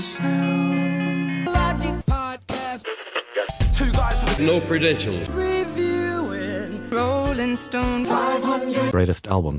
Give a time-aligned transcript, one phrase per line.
[0.00, 1.46] sound.
[1.46, 2.84] Logic podcast.
[3.72, 5.28] Two guys with No credentials.
[5.30, 8.90] Reviewing Rolling Stone 500.
[8.90, 9.58] greatest album.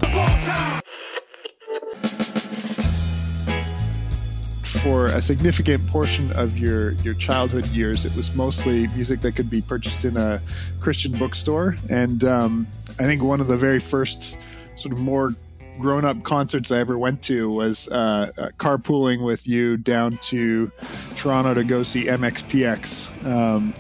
[4.83, 9.49] for a significant portion of your your childhood years, it was mostly music that could
[9.49, 10.41] be purchased in a
[10.79, 11.75] Christian bookstore.
[11.89, 12.67] And um,
[12.97, 14.39] I think one of the very first
[14.77, 15.35] sort of more
[15.79, 20.71] grown up concerts I ever went to was uh, uh, carpooling with you down to
[21.15, 23.25] Toronto to go see MXPX.
[23.25, 23.73] Um,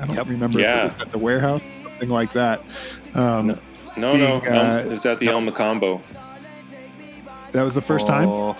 [0.00, 0.28] I don't Yep.
[0.28, 0.86] remember Yeah.
[0.86, 2.62] if it was at the warehouse, something like that.
[3.14, 3.58] Um,
[3.96, 4.60] No, no, Being, no.
[4.60, 6.00] uh, it was at the El Mocambo.
[7.52, 8.28] That was the first time.
[8.28, 8.56] Oh,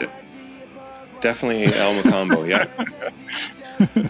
[1.20, 2.48] Definitely El Mocambo.
[2.48, 2.66] Yeah.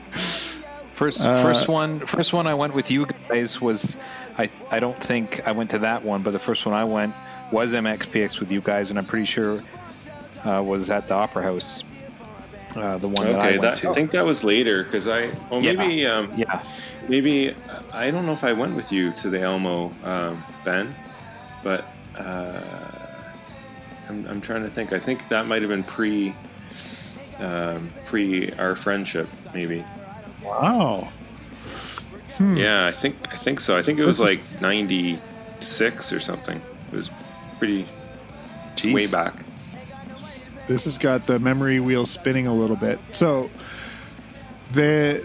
[0.95, 3.97] First, Uh, first one, first one I went with you guys was,
[4.37, 7.15] I, I don't think I went to that one, but the first one I went
[7.53, 9.63] was MXPX with you guys, and I'm pretty sure
[10.45, 11.85] uh, was at the Opera House.
[12.77, 13.51] Uh, the one that I Okay.
[13.59, 13.89] went That, to.
[13.91, 15.31] I think that was later because I.
[15.51, 15.73] Well, Yeah.
[15.73, 16.07] maybe.
[16.07, 16.63] Um, yeah,
[17.09, 17.55] maybe
[17.93, 20.95] I don't know if I went with you to the Elmo, um, Ben,
[21.65, 21.85] but
[22.17, 22.61] uh,
[24.09, 24.93] I'm, I'm trying to think.
[24.93, 26.35] I think that might have been pre.
[27.41, 29.83] Um, pre our friendship, maybe.
[30.45, 31.11] Wow.
[32.39, 33.77] Yeah, I think I think so.
[33.77, 36.61] I think it was This like '96 or something.
[36.93, 37.11] It was
[37.61, 37.87] pretty
[38.75, 38.93] Jeez.
[38.93, 39.45] way back.
[40.67, 42.99] This has got the memory wheel spinning a little bit.
[43.13, 43.51] So
[44.73, 45.25] the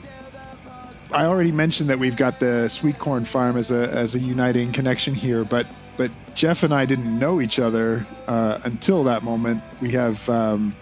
[1.11, 4.71] I already mentioned that we've got the sweet corn farm as a as a uniting
[4.71, 5.65] connection here, but
[5.97, 9.63] but Jeff and I didn't know each other uh, until that moment.
[9.81, 10.27] We have.
[10.29, 10.75] Um,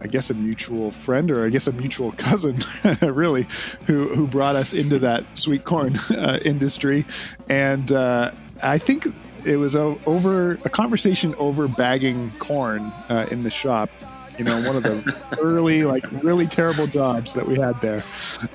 [0.00, 2.58] I guess a mutual friend, or I guess a mutual cousin,
[3.02, 3.48] really,
[3.88, 7.04] who who brought us into that sweet corn uh, industry,
[7.48, 8.30] and uh,
[8.62, 9.08] I think
[9.46, 13.90] it was over a conversation over bagging corn uh, in the shop.
[14.38, 18.04] You know, one of the early, like, really terrible jobs that we had there,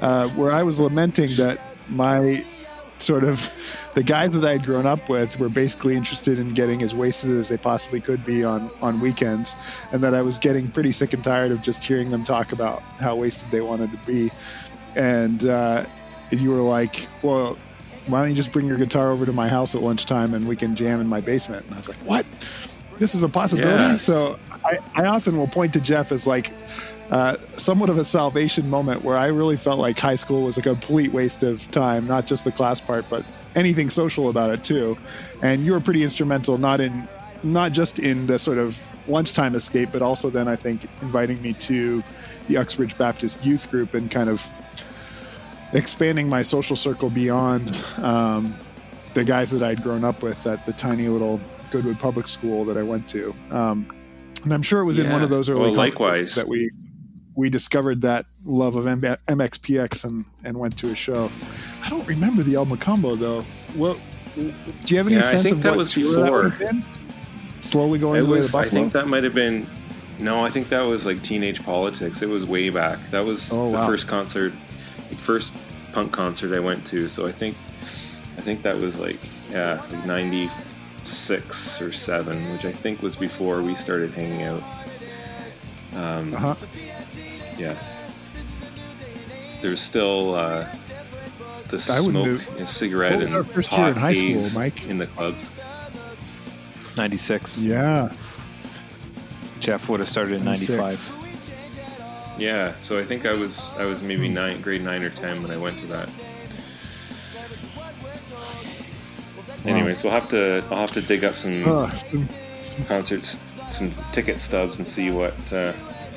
[0.02, 2.46] uh, where I was lamenting that my
[3.00, 3.50] sort of
[3.96, 7.32] the guys that I had grown up with were basically interested in getting as wasted
[7.32, 9.56] as they possibly could be on on weekends,
[9.92, 12.82] and that I was getting pretty sick and tired of just hearing them talk about
[13.00, 14.32] how wasted they wanted to be.
[14.96, 15.86] And uh,
[16.32, 17.58] you were like, "Well,
[18.08, 20.56] why don't you just bring your guitar over to my house at lunchtime and we
[20.56, 22.26] can jam in my basement?" And I was like, "What?
[23.00, 24.04] This is a possibility?" Yes.
[24.04, 26.52] So I, I often will point to Jeff as like
[27.12, 30.62] uh, somewhat of a salvation moment where I really felt like high school was a
[30.62, 33.26] complete waste of time, not just the class part, but
[33.56, 34.98] anything social about it too.
[35.42, 37.08] And you were pretty instrumental, not in,
[37.44, 41.54] not just in the sort of lunchtime escape, but also then I think inviting me
[41.54, 42.04] to
[42.48, 44.50] the Uxbridge Baptist Youth Group and kind of
[45.74, 48.56] expanding my social circle beyond um,
[49.14, 51.40] the guys that I'd grown up with at the tiny little
[51.72, 53.34] Goodwood Public School that I went to.
[53.52, 53.88] Um,
[54.44, 56.36] and I'm sure it was in one of those early Well, likewise.
[56.36, 56.70] that we
[57.36, 61.32] we discovered that love of M- MXPX and, and went to a show.
[61.84, 63.44] I don't remember the El Mocambo though.
[63.76, 63.98] Well,
[64.36, 64.52] do
[64.88, 66.50] you have any Yeah, I sense think of that what was that before.
[66.50, 66.84] been?
[67.62, 68.54] Slowly going It the way of was.
[68.56, 69.66] I think that might have been.
[70.20, 72.22] No, I think that was like teenage politics.
[72.22, 73.00] It was way back.
[73.10, 73.88] That was Oh, the wow.
[73.88, 74.52] first concert,
[75.18, 75.54] first
[75.94, 77.08] punk concert I went to.
[77.08, 77.56] So I think,
[78.38, 79.18] I think that was like
[79.52, 80.50] yeah, like ninety
[81.04, 84.64] six or seven, which I think was before we started hanging out.
[85.96, 86.56] Um, uh-huh.
[87.58, 87.76] Yeah.
[89.62, 90.68] There's still uh,
[91.70, 94.14] the I wouldn't smoke do- and cigarette What and our first pot year in high
[94.14, 94.86] school, Mike?
[94.88, 95.52] in the clubs.
[96.98, 97.60] '96.
[97.60, 98.12] Yeah.
[99.60, 101.23] Jeff would have started in '95.
[102.38, 102.42] 96.
[102.42, 105.52] Yeah, so I think I was I was maybe nine, grade nine or ten when
[105.52, 106.10] I went to that.
[109.66, 112.28] Anyways, we'll have to I'll have to dig up some Uh, some-
[112.88, 113.40] concerts,
[113.72, 115.74] some ticket stubs, and see what uh,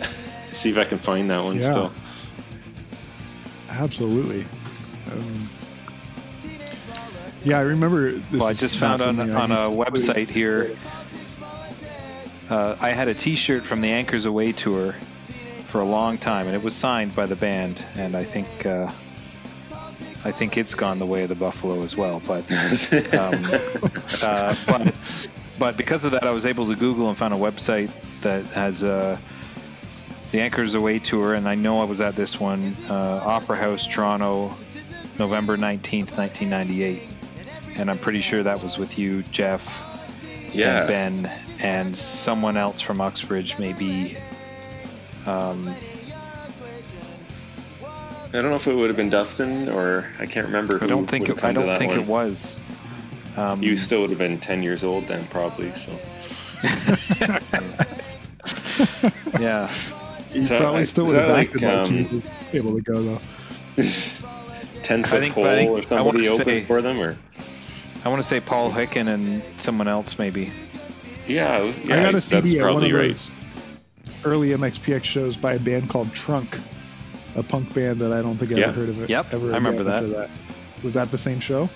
[0.52, 1.62] see if I can find that one Yeah.
[1.62, 1.92] still.
[3.70, 4.44] absolutely.
[5.12, 5.48] Um,
[7.44, 8.12] yeah, I remember.
[8.12, 10.76] This Well, I just found on, on a website here.
[12.50, 14.94] Uh, I had a T-shirt from the Anchors Away tour
[15.76, 17.84] for a long time, and it was signed by the band.
[17.96, 18.90] And I think uh,
[20.24, 22.22] I think it's gone the way of the Buffalo as well.
[22.26, 22.50] But
[23.12, 23.34] um,
[24.22, 24.94] uh, but
[25.58, 27.90] but because of that, I was able to Google and found a website
[28.22, 29.18] that has uh,
[30.32, 33.86] the Anchors Away tour, and I know I was at this one, uh, Opera House,
[33.86, 34.56] Toronto,
[35.18, 37.02] November nineteenth, nineteen ninety-eight,
[37.74, 39.62] and I'm pretty sure that was with you, Jeff,
[40.54, 44.16] yeah, and Ben, and someone else from Uxbridge, maybe.
[45.26, 45.74] Um,
[47.84, 50.78] I don't know if it would have been Dustin or I can't remember.
[50.78, 52.00] Who I don't think it, I don't think one.
[52.00, 52.58] it was.
[53.36, 55.74] Um, You still would have been ten years old then, probably.
[55.74, 55.92] So
[59.40, 59.70] yeah.
[60.32, 62.74] You Is that probably like- still would have that acted like, like, um, he able
[62.74, 63.20] to go though.
[64.82, 67.00] Ten I foot think- pole I think- or I wanna somebody open say- for them,
[67.00, 67.16] or
[68.04, 70.52] I want to say Paul Hicken and someone else maybe.
[71.26, 73.08] yeah, it was, yeah, I got a that's CD at one probably right.
[73.08, 73.30] those
[74.26, 76.58] early MXPX shows by a band called Trunk,
[77.36, 78.64] a punk band that I don't think I Yeah.
[78.66, 79.08] ever heard of it.
[79.10, 80.30] Yep, ever I remember again that.
[80.82, 81.70] Was that the same show?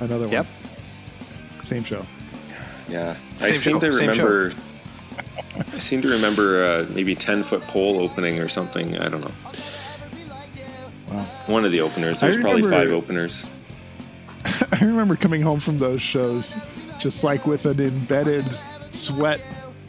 [0.00, 0.32] Another one.
[0.32, 0.46] Yep.
[1.62, 2.04] Same show.
[2.88, 4.24] Yeah, same I Same seem show, to same show.
[4.26, 4.52] remember.
[5.74, 8.98] I seem to remember uh, maybe ten foot pole opening or something.
[8.98, 9.30] I don't know.
[11.10, 11.22] Wow.
[11.46, 12.22] One of the openers.
[12.22, 13.46] I There's probably five openers.
[14.72, 16.56] I remember coming home from those shows
[16.98, 18.44] just like with an embedded
[18.92, 19.40] sweat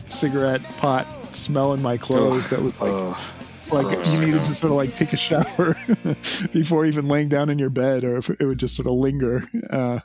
[0.05, 3.33] cigarette pot smell in my clothes that was like Oh,
[3.71, 5.75] like Oh, you needed to sort of like take a shower
[6.51, 9.43] before even laying down in your bed or if it would just sort of linger
[9.69, 9.99] uh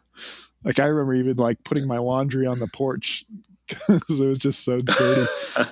[0.65, 3.25] like i remember even like putting my laundry on the porch
[3.89, 5.27] because it was just so dirty.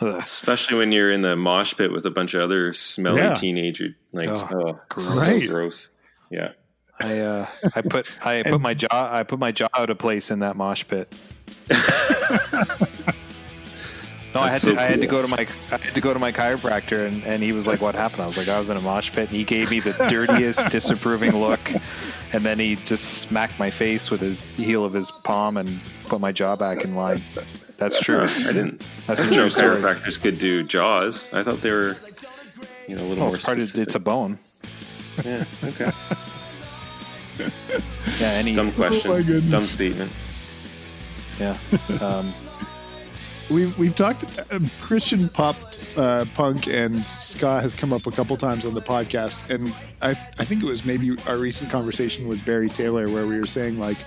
[0.00, 3.34] Especially when you're in the mosh pit with a bunch of other smelly Yeah.
[3.34, 3.88] teenager.
[4.12, 5.16] Like, Oh, oh, gross.
[5.16, 5.48] Right.
[5.48, 5.90] gross.
[6.30, 6.52] Yeah.
[7.00, 10.30] I uh, I put I put my jaw I put my jaw out of place
[10.30, 11.12] in that mosh pit.
[14.34, 16.00] No, I had That's to so I had to go to my I had to
[16.00, 18.58] go to my chiropractor and, and he was like, "What happened?" I was like, "I
[18.58, 21.60] was in a mosh pit." And he gave me the dirtiest, disapproving look,
[22.32, 26.20] and then he just smacked my face with his heel of his palm and put
[26.20, 27.20] my jaw back in line.
[27.76, 28.22] That's true.
[28.22, 28.82] I didn't.
[29.06, 29.76] That's I a didn't know true story.
[29.82, 31.32] chiropractors could do jaws.
[31.34, 31.96] I thought they were,
[32.88, 33.34] you know, a little Well, more.
[33.34, 34.38] it's part of it's a bone.
[35.24, 35.44] yeah.
[35.64, 35.90] Okay.
[38.18, 39.10] Yeah, any Dumb question.
[39.10, 39.50] my goodness.
[39.50, 40.12] Dumb statement.
[41.40, 41.56] yeah.
[42.00, 42.32] Um,
[43.52, 45.56] we've we've talked uh, christian pop
[45.96, 49.48] uh, punk and ska has come up a couple times on the podcast.
[49.50, 53.38] And i i think it was maybe our recent conversation with barry taylor where we
[53.38, 53.98] were saying like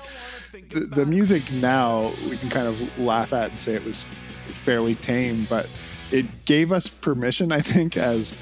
[0.70, 4.06] the, the music now we can kind of laugh at and say it was
[4.48, 5.70] fairly tame but
[6.12, 8.34] it gave us permission i think as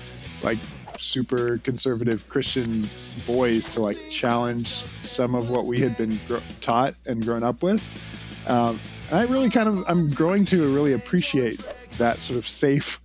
[0.42, 0.60] like
[0.98, 2.88] super conservative christian
[3.26, 4.68] boys to like challenge
[5.04, 6.20] some of what we had been
[6.62, 7.88] taught and grown up with.
[8.48, 8.80] Um,
[9.14, 11.62] I really kind of I'm growing to really appreciate
[11.98, 13.00] that sort of safe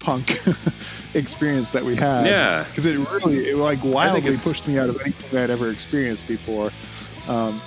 [0.00, 0.36] punk
[1.14, 2.26] experience that we had.
[2.26, 2.64] Yeah.
[2.64, 6.70] because it really it like wildly pushed me out of anything I'd ever experienced before,
[7.28, 7.60] um,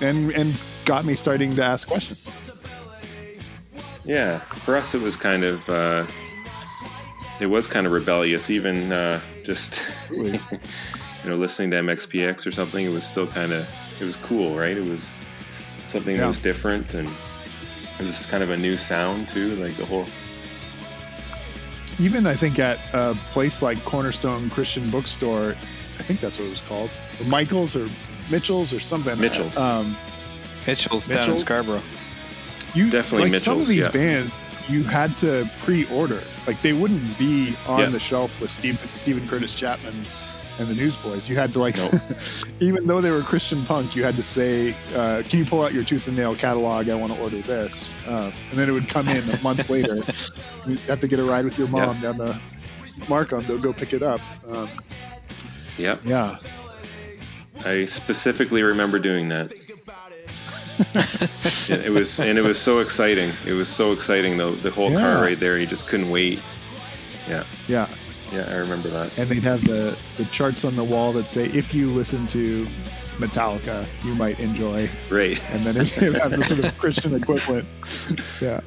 [0.00, 2.24] and and got me starting to ask questions.
[4.04, 4.38] Yeah.
[4.38, 5.68] For us, it was kind of.
[5.68, 6.06] Uh,
[7.40, 10.38] it was kind of rebellious, even uh, just you
[11.26, 12.86] know listening to MXPX or something.
[12.86, 13.68] It was still kind of
[14.00, 14.76] it was cool, right?
[14.76, 15.18] It was
[15.94, 17.08] something that was different and
[18.00, 19.54] it was kind of a new sound too.
[19.56, 20.06] Like the whole
[22.00, 25.50] Even I think at a place like Cornerstone Christian Bookstore,
[25.98, 27.88] I think that's what it was called, or Michaels or
[28.30, 29.18] Mitchell's or something.
[29.20, 29.56] Mitchell's.
[29.56, 29.96] Um,
[30.66, 31.36] Mitchell's down in Mitchell?
[31.38, 31.82] Scarborough.
[32.74, 33.90] you Definitely like some of these yeah.
[33.90, 34.32] bands
[34.68, 37.88] you had to pre-order like they wouldn't be on Yeah.
[37.90, 39.94] the shelf with Steven, Steven Curtis Chapman
[40.58, 42.00] and the Newsboys you had to like Nope.
[42.60, 45.72] even though they were Christian punk you had to say uh, can you pull out
[45.72, 48.88] your tooth and nail catalog I want to order this uh, and then it would
[48.88, 49.96] come in months later
[50.66, 52.38] you have to get a ride with your mom down the
[53.08, 54.68] Markham to go pick it up um,
[55.76, 55.96] yeah.
[56.04, 56.38] yeah
[57.64, 59.52] I specifically remember doing that.
[61.70, 63.32] And it was and it was so exciting.
[63.46, 64.50] It was so exciting though.
[64.54, 65.00] The whole Yeah.
[65.00, 66.40] car right there, you just couldn't wait.
[67.28, 67.88] Yeah, yeah
[68.32, 69.16] yeah, I remember that.
[69.18, 72.66] and they'd have the the charts on the wall that say if you listen to
[73.18, 75.40] Metallica you might enjoy Right.
[75.52, 77.66] and then it would have the sort of Christian equivalent.
[78.40, 78.60] Yeah.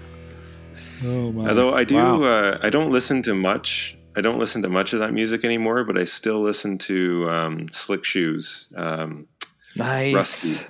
[1.03, 1.49] Oh my.
[1.49, 2.23] Although I do, Wow.
[2.23, 3.97] uh, I don't listen to much.
[4.15, 7.69] I don't listen to much of that music anymore, but I still listen to um,
[7.69, 8.73] Slick Shoes.
[8.75, 9.27] Um,
[9.75, 10.15] Nice.
[10.15, 10.65] Rusty.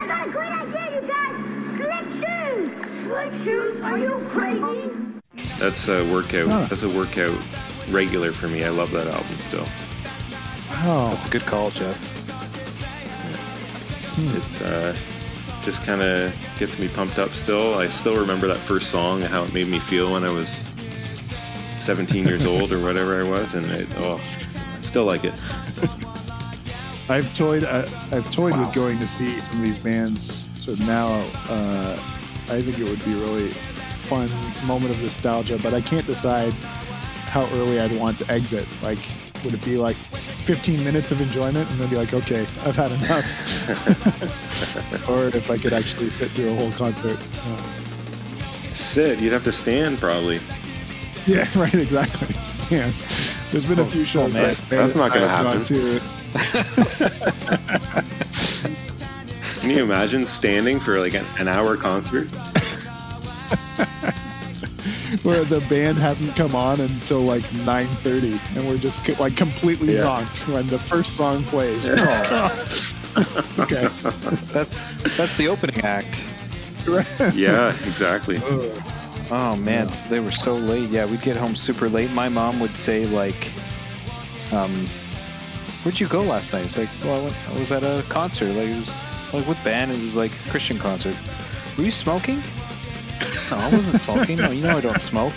[0.00, 1.76] I got a great idea, you guys!
[1.76, 3.04] Slick shoes!
[3.04, 3.80] Slick shoes?
[3.80, 4.90] Are you crazy?
[5.58, 6.46] that's a workout.
[6.46, 6.66] Huh.
[6.70, 7.36] That's a workout
[7.90, 8.64] regular for me.
[8.64, 9.66] I love that album still.
[10.70, 11.10] Wow.
[11.10, 11.96] That's a good call, Jeff.
[14.20, 14.94] It uh,
[15.62, 17.74] just kind of gets me pumped up still.
[17.74, 20.66] I still remember that first song and how it made me feel when I was
[21.80, 24.20] 17 years old or whatever I was, and it, oh,
[24.76, 25.34] I still like it.
[27.10, 27.64] I've toyed.
[27.64, 30.46] Uh, I've toyed with going to see some of these bands.
[30.58, 31.08] So now,
[31.48, 31.92] uh,
[32.50, 33.48] I think it would be a really
[34.08, 34.28] fun
[34.66, 35.58] moment of nostalgia.
[35.62, 36.52] But I can't decide
[37.28, 38.66] how early I'd want to exit.
[38.82, 38.98] Like,
[39.44, 42.90] would it be like 15 minutes of enjoyment and then be like, okay, I've had
[42.92, 43.24] enough,
[45.08, 47.18] or if I could actually sit through a whole concert.
[47.18, 47.62] Uh,
[48.74, 50.40] Sit, you'd have to stand probably.
[51.26, 52.28] Yeah, right, exactly.
[52.70, 52.92] Damn.
[53.50, 54.44] There's been a few shows man.
[54.44, 55.64] that That's not gonna happen.
[59.60, 62.28] Can you imagine standing for like an, an hour concert?
[65.22, 69.94] Where the band hasn't come on until like 9:30, and we're just co- like completely
[69.94, 70.02] Yeah.
[70.04, 71.86] zonked when the first song plays.
[73.58, 73.88] okay.
[74.52, 76.22] That's that's the opening act.
[77.34, 78.40] Yeah, exactly.
[79.30, 80.88] Oh man, so they were so late.
[80.88, 82.10] Yeah, we'd get home super late.
[82.12, 83.50] My mom would say like,
[84.52, 84.70] um,
[85.84, 88.46] "Where'd you go last night?" It's like, "Well, I, went, I was at a concert.
[88.54, 89.90] Like it was like with band.
[89.90, 91.14] It was like a Christian concert.
[91.76, 92.42] Were you smoking?"
[93.50, 94.36] No, I wasn't smoking.
[94.38, 95.34] No, you know I don't smoke.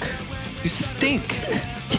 [0.64, 1.42] You stink.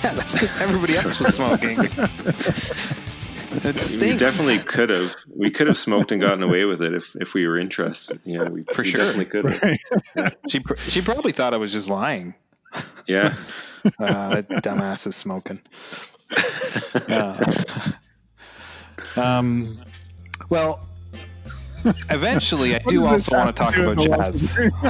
[0.03, 1.79] Yeah, that's because everybody else was smoking.
[1.79, 4.01] It stinks.
[4.01, 5.15] We definitely could have.
[5.37, 8.19] We could have smoked and gotten away with it if, if we were interested.
[8.25, 9.01] Yeah, we, For we sure.
[9.01, 9.51] definitely could
[10.17, 10.37] have.
[10.49, 12.35] She pr- she probably thought I was just lying.
[13.07, 13.35] Yeah.
[13.99, 15.61] Uh, that dumbass is smoking.
[17.11, 17.53] Uh,
[19.17, 19.77] um,
[20.49, 20.87] well,
[22.11, 24.57] eventually, I do also want to talk about jazz.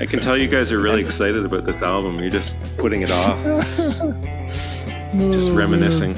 [0.00, 2.18] I can tell you guys are really excited about this album.
[2.20, 3.42] You're just putting it off,
[5.12, 6.16] just reminiscing.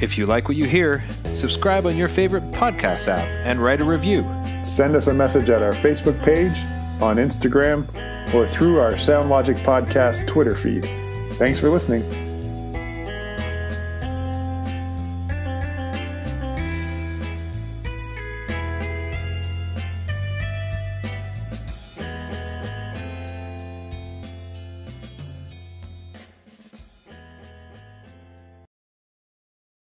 [0.00, 1.02] If you like what you hear,
[1.34, 4.22] subscribe on your favorite podcast app and write a review.
[4.64, 6.56] Send us a message at our Facebook page,
[7.02, 7.84] on Instagram,
[8.34, 10.84] or through our SoundLogic Podcast Twitter feed.
[11.38, 12.27] Thanks for listening.